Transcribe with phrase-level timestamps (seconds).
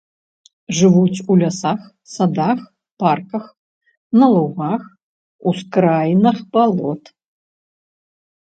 [0.77, 1.79] Жывуць у лясах,
[2.13, 2.59] садах,
[3.05, 3.45] парках,
[4.23, 4.81] на лугах,
[5.53, 7.03] ускраінах балот.